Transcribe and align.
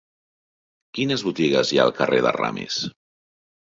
Quines 0.99 1.25
botigues 1.29 1.69
hi 1.77 1.81
ha 1.81 1.87
al 1.87 1.97
carrer 2.01 2.27
de 2.29 2.37
Ramis? 2.43 2.85